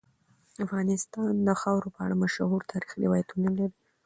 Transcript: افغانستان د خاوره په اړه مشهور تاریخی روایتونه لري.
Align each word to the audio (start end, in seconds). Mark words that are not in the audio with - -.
افغانستان 0.65 1.33
د 1.47 1.49
خاوره 1.61 1.89
په 1.95 1.99
اړه 2.05 2.15
مشهور 2.23 2.61
تاریخی 2.71 2.97
روایتونه 3.05 3.47
لري. 3.57 3.77